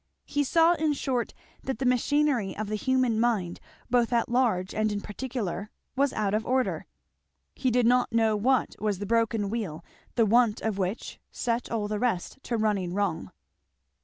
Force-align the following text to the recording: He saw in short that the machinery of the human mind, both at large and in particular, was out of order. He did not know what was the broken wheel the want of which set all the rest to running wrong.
He 0.25 0.43
saw 0.43 0.73
in 0.73 0.93
short 0.93 1.31
that 1.61 1.77
the 1.77 1.85
machinery 1.85 2.57
of 2.57 2.69
the 2.69 2.75
human 2.75 3.19
mind, 3.19 3.59
both 3.87 4.11
at 4.11 4.29
large 4.29 4.73
and 4.73 4.91
in 4.91 4.99
particular, 4.99 5.69
was 5.95 6.11
out 6.13 6.33
of 6.33 6.43
order. 6.43 6.87
He 7.53 7.69
did 7.69 7.85
not 7.85 8.11
know 8.11 8.35
what 8.35 8.75
was 8.79 8.97
the 8.97 9.05
broken 9.05 9.47
wheel 9.51 9.85
the 10.15 10.25
want 10.25 10.59
of 10.61 10.79
which 10.79 11.19
set 11.31 11.69
all 11.71 11.87
the 11.87 11.99
rest 11.99 12.39
to 12.45 12.57
running 12.57 12.95
wrong. 12.95 13.31